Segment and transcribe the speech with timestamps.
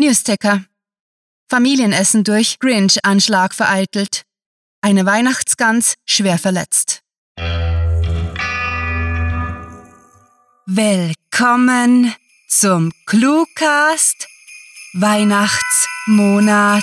[0.00, 0.64] Newsticker.
[1.50, 4.22] Familienessen durch Grinch-Anschlag vereitelt.
[4.80, 7.02] Eine Weihnachtsgans schwer verletzt.
[10.64, 12.14] Willkommen
[12.48, 14.26] zum Cluecast
[14.94, 16.82] Weihnachtsmonat.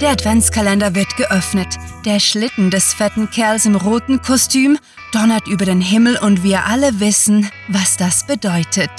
[0.00, 1.78] Der Adventskalender wird geöffnet.
[2.04, 4.76] Der Schlitten des fetten Kerls im roten Kostüm
[5.12, 8.90] donnert über den Himmel und wir alle wissen, was das bedeutet.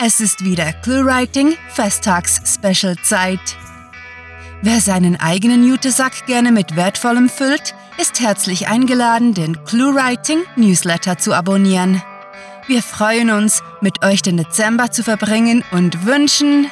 [0.00, 3.40] Es ist wieder Clue-Writing Festtags-Special-Zeit.
[4.62, 11.34] Wer seinen eigenen Jutesack gerne mit Wertvollem füllt, ist herzlich eingeladen, den Clue-Writing Newsletter zu
[11.34, 12.00] abonnieren.
[12.68, 16.70] Wir freuen uns, mit euch den Dezember zu verbringen und wünschen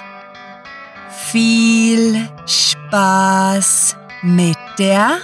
[1.32, 5.18] viel Spaß mit der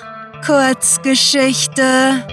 [0.44, 2.26] Kurzgeschichte.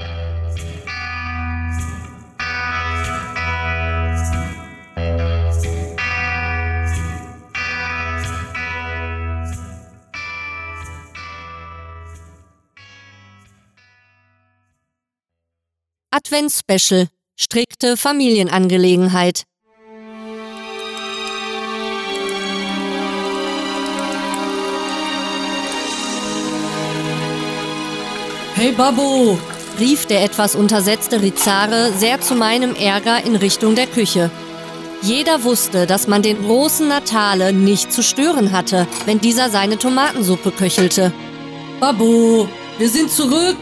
[16.12, 19.44] Adventsspecial strikte Familienangelegenheit.
[28.58, 29.38] Hey Babu,
[29.80, 34.32] rief der etwas untersetzte Rizare sehr zu meinem Ärger in Richtung der Küche.
[35.04, 40.50] Jeder wusste, dass man den großen Natale nicht zu stören hatte, wenn dieser seine Tomatensuppe
[40.50, 41.14] köchelte.
[41.80, 42.48] Babu,
[42.80, 43.58] wir sind zurück!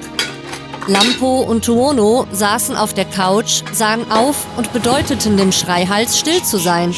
[0.87, 6.57] Lampo und Tuono saßen auf der Couch, sahen auf und bedeuteten dem Schreihals still zu
[6.57, 6.95] sein.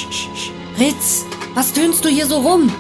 [0.80, 1.26] Ritz,
[1.56, 2.72] was tönst du hier so rum?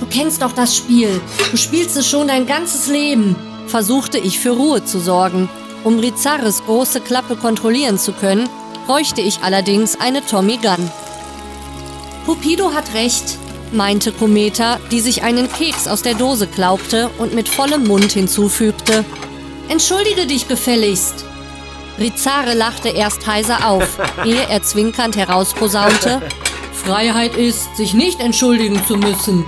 [0.00, 1.22] Du kennst doch das Spiel.
[1.50, 3.36] Du spielst es schon dein ganzes Leben
[3.66, 5.48] versuchte ich für Ruhe zu sorgen.
[5.84, 8.48] Um Rizares große Klappe kontrollieren zu können,
[8.86, 10.90] bräuchte ich allerdings eine Tommy Gun.
[12.24, 13.38] Pupido hat recht,
[13.72, 19.04] meinte Kometa, die sich einen Keks aus der Dose klaubte und mit vollem Mund hinzufügte.
[19.68, 21.24] Entschuldige dich gefälligst.
[21.98, 26.20] Rizare lachte erst heiser auf, ehe er zwinkernd herausposaunte.
[26.72, 29.44] Freiheit ist, sich nicht entschuldigen zu müssen.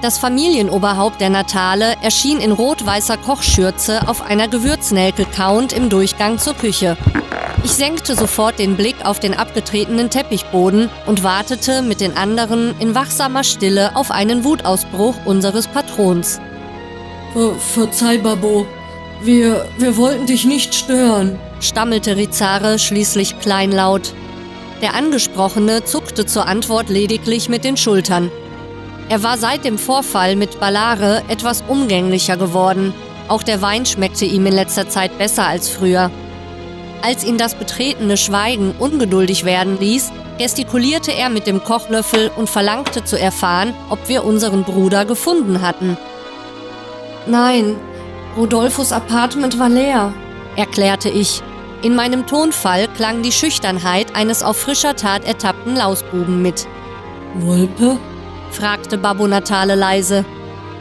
[0.00, 6.54] Das Familienoberhaupt der Natale erschien in rot-weißer Kochschürze auf einer Gewürznelke kauend im Durchgang zur
[6.54, 6.96] Küche.
[7.64, 12.94] Ich senkte sofort den Blick auf den abgetretenen Teppichboden und wartete mit den anderen in
[12.94, 16.40] wachsamer Stille auf einen Wutausbruch unseres Patrons.
[17.32, 18.66] Ver Verzeih, Babo.
[19.20, 24.14] Wir, wir wollten dich nicht stören, stammelte Rizare schließlich kleinlaut.
[24.80, 28.30] Der Angesprochene zuckte zur Antwort lediglich mit den Schultern.
[29.10, 32.92] Er war seit dem Vorfall mit Ballare etwas umgänglicher geworden.
[33.28, 36.10] Auch der Wein schmeckte ihm in letzter Zeit besser als früher.
[37.00, 43.02] Als ihn das betretene Schweigen ungeduldig werden ließ, gestikulierte er mit dem Kochlöffel und verlangte
[43.04, 45.96] zu erfahren, ob wir unseren Bruder gefunden hatten.
[47.26, 47.76] Nein,
[48.36, 50.12] Rodolfos Apartment war leer,
[50.56, 51.42] erklärte ich.
[51.82, 56.66] In meinem Tonfall klang die Schüchternheit eines auf frischer Tat ertappten Lausbuben mit.
[57.34, 57.98] Wolpe?
[58.50, 60.24] Fragte Babu Natale leise.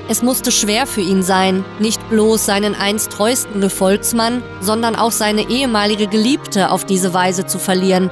[0.10, 5.50] Es musste schwer für ihn sein, nicht bloß seinen einst treuesten Gefolgsmann, sondern auch seine
[5.50, 8.10] ehemalige Geliebte auf diese Weise zu verlieren.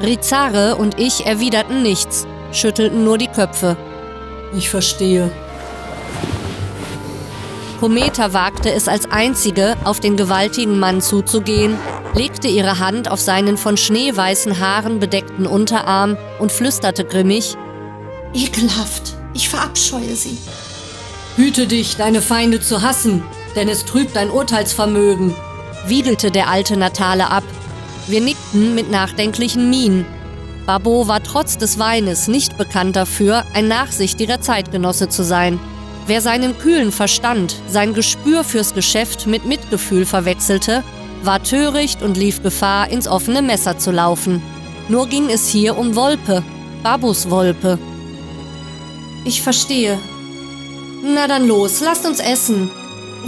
[0.00, 3.76] Rizare und ich erwiderten nichts, schüttelten nur die Köpfe.
[4.56, 5.32] Ich verstehe.
[7.80, 11.76] Kometa wagte es als einzige, auf den gewaltigen Mann zuzugehen,
[12.14, 17.56] legte ihre Hand auf seinen von schneeweißen Haaren bedeckten Unterarm und flüsterte grimmig
[18.34, 19.14] Ekelhaft.
[19.34, 20.38] Ich verabscheue sie.
[21.36, 23.22] Hüte dich, deine Feinde zu hassen,
[23.54, 25.34] denn es trübt dein Urteilsvermögen,
[25.86, 27.44] wiegelte der alte Natale ab.
[28.06, 30.06] Wir nickten mit nachdenklichen Mienen.
[30.66, 35.58] Babo war trotz des Weines nicht bekannt dafür, ein nachsichtiger Zeitgenosse zu sein.
[36.06, 40.82] Wer seinen kühlen Verstand, sein Gespür fürs Geschäft mit Mitgefühl verwechselte,
[41.22, 44.42] war töricht und lief Gefahr, ins offene Messer zu laufen.
[44.88, 46.42] Nur ging es hier um Wolpe,
[46.82, 47.78] Babus Wolpe.
[49.24, 49.98] Ich verstehe.
[51.02, 52.70] Na dann los, lasst uns essen.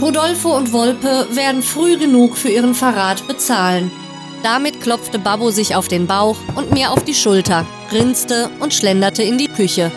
[0.01, 3.91] Rodolfo und Wolpe werden früh genug für ihren Verrat bezahlen.
[4.43, 9.21] Damit klopfte Babbo sich auf den Bauch und mir auf die Schulter, grinste und schlenderte
[9.21, 9.91] in die Küche.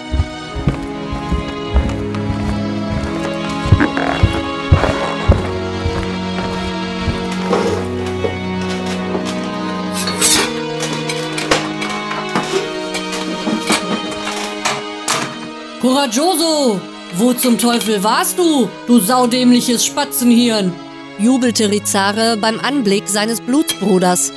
[15.84, 16.80] Coraggioso!
[17.18, 20.72] Wo zum Teufel warst du, du saudämliches Spatzenhirn?
[21.18, 24.32] jubelte Rizare beim Anblick seines Blutsbruders.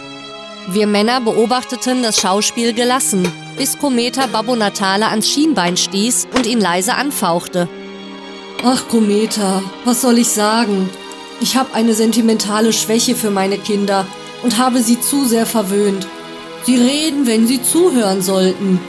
[0.68, 6.60] Wir Männer beobachteten das Schauspiel gelassen, bis Kometa Babbo Natale ans Schienbein stieß und ihn
[6.60, 7.70] leise anfauchte.
[8.66, 10.90] Ach, Kometa, was soll ich sagen?
[11.40, 14.06] Ich habe eine sentimentale Schwäche für meine Kinder
[14.44, 16.08] und habe sie zu sehr verwöhnt.
[16.66, 18.82] Sie reden, wenn sie zuhören sollten.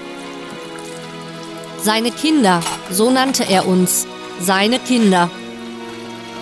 [1.80, 2.60] Seine Kinder,
[2.90, 4.06] so nannte er uns,
[4.40, 5.30] seine Kinder.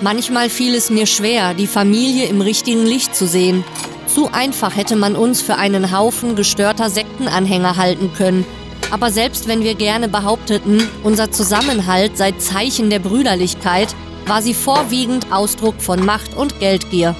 [0.01, 3.63] Manchmal fiel es mir schwer, die Familie im richtigen Licht zu sehen.
[4.07, 8.47] Zu einfach hätte man uns für einen Haufen gestörter Sektenanhänger halten können.
[8.91, 13.95] Aber selbst wenn wir gerne behaupteten, unser Zusammenhalt sei Zeichen der Brüderlichkeit,
[14.27, 17.15] war sie vorwiegend Ausdruck von Macht und Geldgier.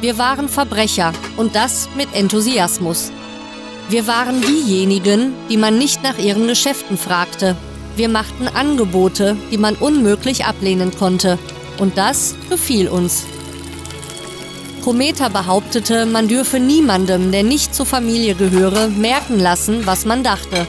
[0.00, 3.12] Wir waren Verbrecher und das mit Enthusiasmus.
[3.90, 7.56] Wir waren diejenigen, die man nicht nach ihren Geschäften fragte.
[7.96, 11.40] Wir machten Angebote, die man unmöglich ablehnen konnte.
[11.76, 13.26] Und das gefiel uns.
[14.84, 20.68] Kometa behauptete, man dürfe niemandem, der nicht zur Familie gehöre, merken lassen, was man dachte.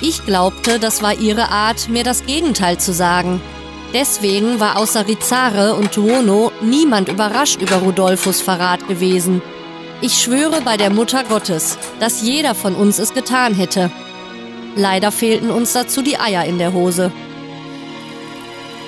[0.00, 3.42] Ich glaubte, das war ihre Art, mir das Gegenteil zu sagen.
[3.92, 9.42] Deswegen war außer Rizare und Tuono niemand überrascht über Rodolfos Verrat gewesen.
[10.00, 13.90] Ich schwöre bei der Mutter Gottes, dass jeder von uns es getan hätte.
[14.76, 17.12] Leider fehlten uns dazu die Eier in der Hose.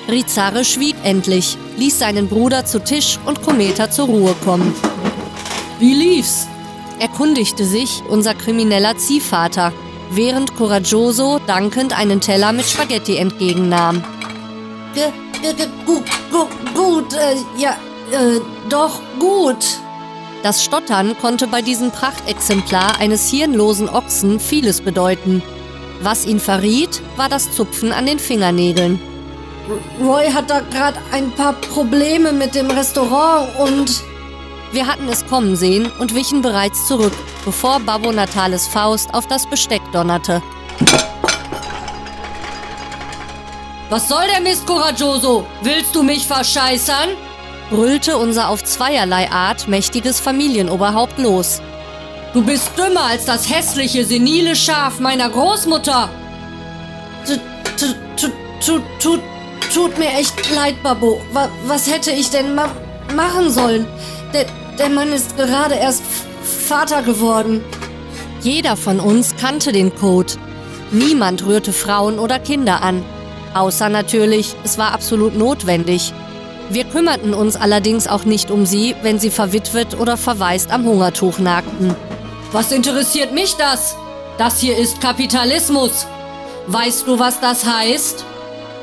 [0.09, 4.73] Rizare schwieg endlich, ließ seinen Bruder zu Tisch und Kometa zur Ruhe kommen.
[5.79, 6.47] Wie lief's?
[6.99, 9.71] erkundigte sich unser krimineller Ziehvater,
[10.09, 14.03] während Coraggioso dankend einen Teller mit Spaghetti entgegennahm.
[14.95, 15.01] G
[15.85, 17.77] gut, gut, gut, äh, ja,
[18.11, 18.39] äh,
[18.69, 19.79] doch gut.
[20.47, 25.43] Das Stottern konnte bei diesem Prachtexemplar eines hirnlosen Ochsen vieles bedeuten.
[25.99, 28.97] Was ihn verriet, war das Zupfen an den Fingernägeln.
[30.01, 34.01] Roy hat da gerade ein paar Probleme mit dem Restaurant und...
[34.71, 37.11] Wir hatten es kommen sehen und wichen bereits zurück,
[37.43, 40.41] bevor Babbo Natales Faust auf das Besteck donnerte.
[43.89, 45.45] Was soll der Mist, Coraggioso?
[45.61, 47.26] Willst du mich verscheißern?
[47.69, 51.61] Brüllte unser auf zweierlei Art mächtiges Familienoberhaupt los.
[52.33, 56.09] Du bist dümmer als das hässliche, senile Schaf meiner Großmutter.
[58.59, 61.21] Tut, mir echt leid, Babbo.
[61.65, 62.69] Was hätte ich denn ma
[63.15, 63.85] machen sollen?
[64.77, 66.03] Der Mann ist gerade erst
[66.43, 67.63] Vater geworden.
[68.41, 70.33] Jeder von uns kannte den Code.
[70.91, 73.03] Niemand rührte Frauen oder Kinder an.
[73.53, 76.13] Außer natürlich, es war absolut notwendig.
[76.69, 81.39] Wir kümmerten uns allerdings auch nicht um sie, wenn sie verwitwet oder verwaist am Hungertuch
[81.39, 81.95] nagten.
[82.51, 83.95] Was interessiert mich das?
[84.37, 86.05] Das hier ist Kapitalismus.
[86.67, 88.25] Weißt du, was das heißt?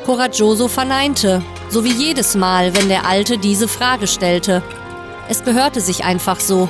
[0.06, 4.62] Coraggioso verneinte, so wie jedes Mal, wenn der Alte diese Frage stellte.
[5.28, 6.69] Es gehörte sich einfach so.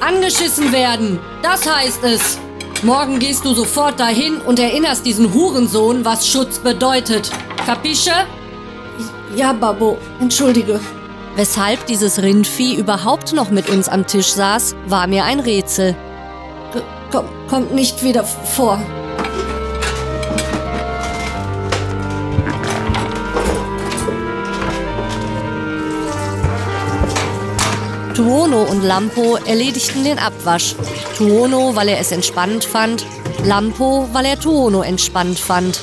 [0.00, 2.38] Angeschissen werden, das heißt es.
[2.82, 7.30] Morgen gehst du sofort dahin und erinnerst diesen Hurensohn, was Schutz bedeutet.
[7.64, 8.12] Kapische?
[9.36, 10.80] Ja, Babbo, entschuldige.
[11.34, 15.94] Weshalb dieses Rindvieh überhaupt noch mit uns am Tisch saß, war mir ein Rätsel.
[17.12, 18.80] Komm, kommt nicht wieder vor.
[28.14, 30.76] Tuono und Lampo erledigten den Abwasch.
[31.18, 33.04] Tuono, weil er es entspannt fand,
[33.44, 35.82] Lampo, weil er Tuono entspannt fand.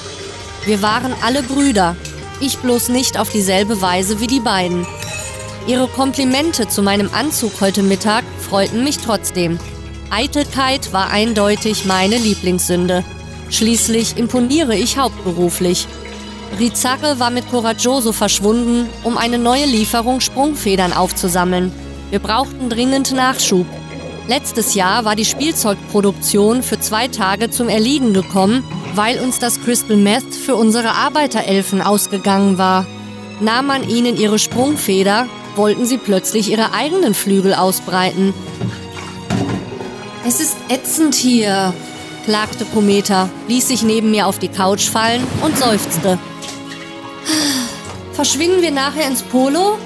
[0.66, 1.96] Wir waren alle Brüder,
[2.46, 4.86] ich bloß nicht auf dieselbe Weise wie die beiden.
[5.66, 9.60] Ihre Komplimente zu meinem Anzug heute Mittag freuten mich trotzdem.
[10.10, 13.06] Eitelkeit war eindeutig meine Lieblingssünde.
[13.50, 15.88] Schließlich imponiere ich hauptberuflich.
[16.60, 21.72] Rizarre war mit Coraggioso verschwunden, um eine neue Lieferung Sprungfedern aufzusammeln.
[22.10, 23.66] Wir brauchten dringend Nachschub.
[24.28, 28.64] Letztes Jahr war die Spielzeugproduktion für zwei Tage zum Erliegen gekommen
[28.96, 32.86] weil uns das Crystal Meth für unsere Arbeiterelfen ausgegangen war.
[33.40, 38.34] Nahm man ihnen ihre Sprungfeder, wollten sie plötzlich ihre eigenen Flügel ausbreiten.
[40.26, 41.74] Es ist ätzend hier,
[42.26, 46.18] klagte Kometa, ließ sich neben mir auf die Couch fallen und seufzte.
[48.14, 49.78] Verschwinden wir nachher ins Polo?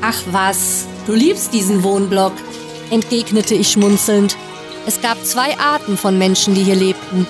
[0.00, 2.32] Ach was, du liebst diesen Wohnblock,
[2.90, 4.36] entgegnete ich schmunzelnd.
[4.86, 7.26] Es gab zwei Arten von Menschen, die hier lebten.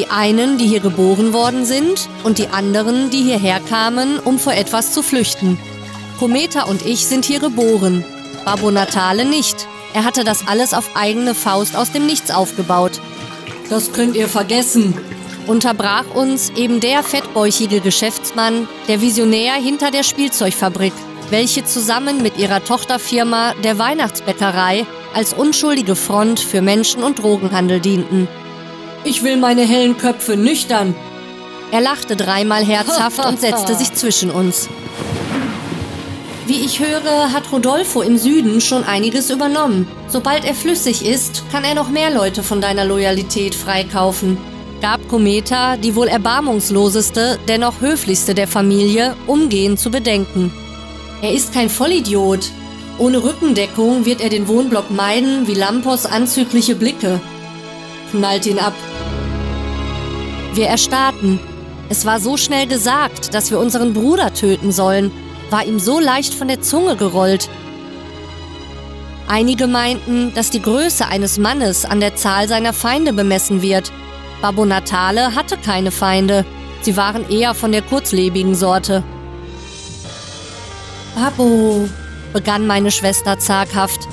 [0.00, 4.54] Die einen, die hier geboren worden sind und die anderen, die hierher kamen, um vor
[4.54, 5.58] etwas zu flüchten.
[6.18, 8.02] Kometa und ich sind hier geboren,
[8.46, 9.68] Babbo Natale nicht.
[9.92, 12.98] Er hatte das alles auf eigene Faust aus dem Nichts aufgebaut.
[13.68, 14.94] Das könnt ihr vergessen,
[15.46, 20.94] unterbrach uns eben der fettbäuchige Geschäftsmann, der Visionär hinter der Spielzeugfabrik.
[21.28, 28.26] welche zusammen mit ihrer Tochterfirma der Weihnachtsbäckerei als unschuldige Front für Menschen- und Drogenhandel dienten.
[29.04, 30.94] Ich will meine hellen Köpfe nüchtern.
[31.72, 34.68] Er lachte dreimal herzhaft und setzte sich zwischen uns.
[36.46, 39.86] Wie ich höre, hat Rodolfo im Süden schon einiges übernommen.
[40.08, 44.36] Sobald er flüssig ist, kann er noch mehr Leute von deiner Loyalität freikaufen.
[44.82, 50.52] Gab Kometa, die wohl erbarmungsloseste, dennoch höflichste der Familie, umgehend zu bedenken.
[51.22, 52.50] Er ist kein Vollidiot.
[52.98, 57.20] Ohne Rückendeckung wird er den Wohnblock meiden wie Lampos anzügliche Blicke.
[58.10, 58.74] Knallt ihn ab.
[60.54, 61.38] Wir erstarrten.
[61.88, 65.10] Es war so schnell gesagt, dass wir unseren Bruder töten sollen
[65.50, 67.48] war ihm so leicht von der Zunge gerollt.
[69.28, 73.92] Einige meinten, dass die Größe eines Mannes an der Zahl seiner Feinde bemessen wird.
[74.42, 76.44] Babbo Natale hatte keine Feinde.
[76.82, 79.02] Sie waren eher von der kurzlebigen Sorte.
[81.14, 81.88] Babbo,
[82.32, 84.08] begann meine Schwester zaghaft,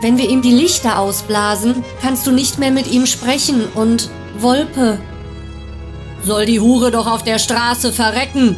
[0.00, 4.98] wenn wir ihm die Lichter ausblasen, kannst du nicht mehr mit ihm sprechen und Wolpe.
[6.24, 8.56] Soll die Hure doch auf der Straße verrecken,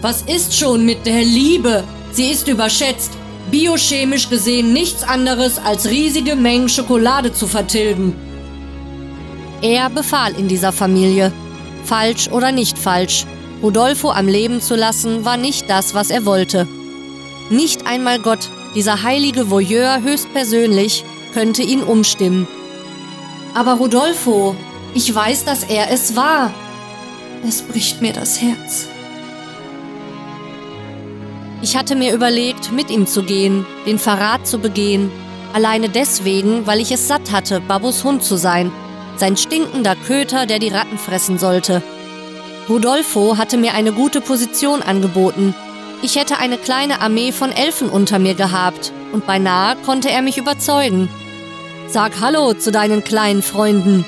[0.00, 1.82] was ist schon mit der Liebe?
[2.12, 3.12] Sie ist überschätzt.
[3.50, 8.14] Biochemisch gesehen nichts anderes als riesige Mengen Schokolade zu vertilgen.
[9.62, 11.32] Er befahl in dieser Familie.
[11.84, 13.24] Falsch oder nicht falsch.
[13.62, 16.68] Rodolfo am Leben zu lassen, war nicht das, was er wollte.
[17.48, 22.46] Nicht einmal Gott, dieser heilige Voyeur höchstpersönlich, könnte ihn umstimmen.
[23.54, 24.54] Aber Rodolfo,
[24.94, 26.52] ich weiß, dass er es war.
[27.46, 28.88] Es bricht mir das Herz.
[31.62, 35.10] Ich hatte mir überlegt, mit ihm zu gehen, den Verrat zu begehen.
[35.52, 38.70] Alleine deswegen, weil ich es satt hatte, Babus Hund zu sein.
[39.16, 41.82] Sein stinkender Köter, der die Ratten fressen sollte.
[42.68, 45.54] Rodolfo hatte mir eine gute Position angeboten.
[46.04, 50.36] Ich hätte eine kleine Armee von Elfen unter mir gehabt und beinahe konnte er mich
[50.36, 51.08] überzeugen.
[51.88, 54.04] Sag Hallo zu deinen kleinen Freunden,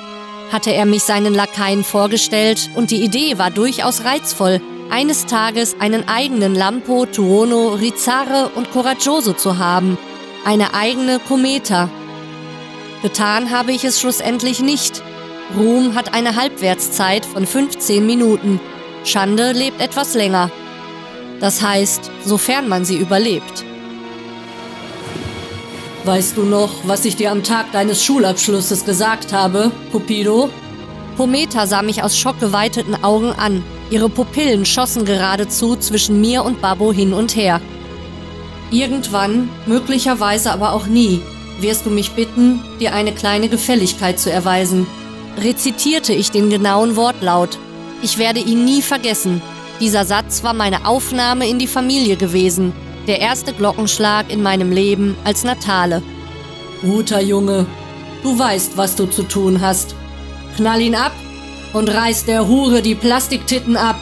[0.53, 4.61] hatte er mich seinen Lakaien vorgestellt und die Idee war durchaus reizvoll,
[4.91, 9.97] eines Tages einen eigenen Lampo, Tuono, Rizare und Coraggioso zu haben,
[10.45, 11.89] eine eigene Kometa.
[13.01, 15.03] Getan habe ich es schlussendlich nicht.
[15.57, 18.61] Ruhm hat eine Halbwertszeit von 15 Minuten.
[19.05, 20.51] Schande lebt etwas länger.
[21.41, 23.65] Das heißt, sofern man sie überlebt.
[26.05, 30.51] Weißt du noch, was ich dir am Tag deines Schulabschlusses gesagt habe, Cupido?
[31.17, 33.65] Pometa sah mich aus schockgeweiteten Augen an.
[33.91, 37.61] Ihre Pupillen schossen geradezu zwischen mir und Babbo hin und her.
[38.71, 41.23] Irgendwann, möglicherweise aber auch nie,
[41.61, 44.87] wirst du mich bitten, dir eine kleine Gefälligkeit zu erweisen.
[45.43, 47.59] Rezitierte ich den genauen Wortlaut.
[48.03, 49.41] Ich werde ihn nie vergessen.
[49.81, 52.73] Dieser Satz war meine Aufnahme in die Familie gewesen,
[53.07, 56.03] der erste Glockenschlag in meinem Leben als Natale.
[56.81, 57.67] Guter Junge,
[58.23, 59.95] du weißt, was du zu tun hast.
[60.57, 61.13] Knall ihn ab
[61.75, 63.97] und reiß der Hure die Plastiktitten ab.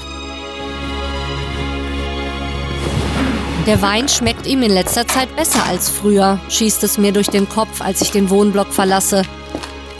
[3.66, 7.48] Der Wein schmeckt ihm in letzter Zeit besser als früher, schießt es mir durch den
[7.48, 9.22] Kopf, als ich den Wohnblock verlasse.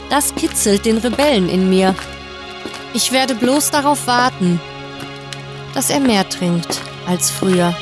[0.09, 1.95] Das kitzelt den Rebellen in mir.
[2.93, 4.61] Ich werde bloß darauf warten,
[5.75, 7.75] dass er mehr trinkt als früher.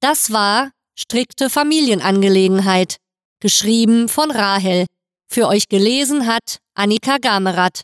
[0.00, 2.96] Das war strikte Familienangelegenheit,
[3.40, 4.86] geschrieben von Rahel.
[5.28, 7.82] Für euch gelesen hat Annika Gamerath.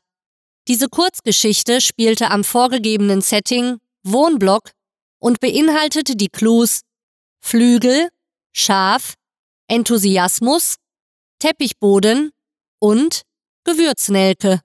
[0.68, 4.70] Diese Kurzgeschichte spielte am vorgegebenen Setting Wohnblock
[5.18, 6.82] und beinhaltete die Clues
[7.40, 8.08] Flügel,
[8.52, 9.14] Schaf,
[9.68, 10.76] Enthusiasmus,
[11.40, 12.30] Teppichboden
[12.78, 13.22] und
[13.64, 14.60] Gewürznelke.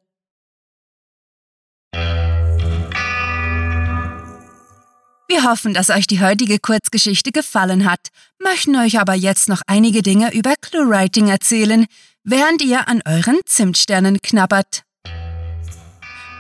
[5.29, 10.01] Wir hoffen, dass euch die heutige Kurzgeschichte gefallen hat, möchten euch aber jetzt noch einige
[10.03, 11.85] Dinge über ClueWriting erzählen,
[12.23, 14.86] während ihr an euren Zimtsternen knabbert.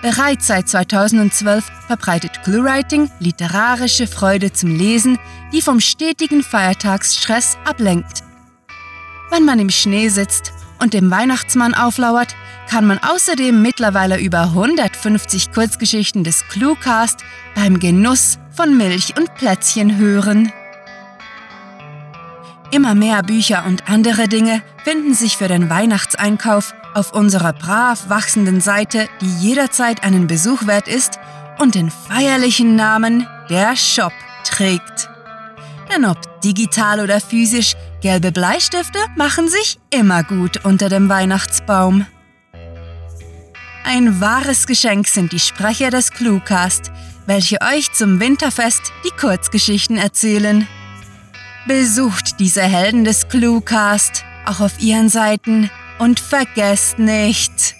[0.07, 5.19] Bereits seit 2012 verbreitet ClueWriting literarische Freude zum Lesen,
[5.51, 8.23] die vom stetigen Feiertagsstress ablenkt.
[9.31, 12.37] Wenn man im Schnee sitzt und dem Weihnachtsmann auflauert,
[12.69, 19.97] kann man außerdem mittlerweile über 150 Kurzgeschichten des Cluecast beim Genuss von Milch und Plätzchen
[19.97, 20.53] hören.
[22.71, 28.59] Immer mehr Bücher und andere Dinge finden sich für den Weihnachtseinkauf auf unserer brav wachsenden
[28.59, 31.19] Seite, die jederzeit einen Besuch wert ist
[31.59, 34.13] und den feierlichen Namen der Shop
[34.43, 35.07] trägt.
[35.93, 42.07] Denn ob digital oder physisch, gelbe Bleistifte machen sich immer gut unter dem Weihnachtsbaum.
[43.83, 46.91] Ein wahres Geschenk sind die Sprecher des Cluecast,
[47.27, 50.67] welche euch zum Winterfest die Kurzgeschichten erzählen.
[51.67, 57.75] Besucht diese Helden des Cluecast auch auf ihren Seiten und vergesst nicht,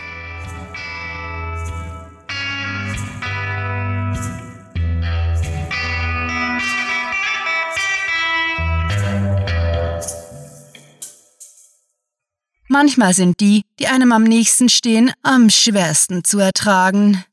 [12.67, 17.23] Manchmal sind die, die einem am nächsten stehen, am schwersten zu ertragen.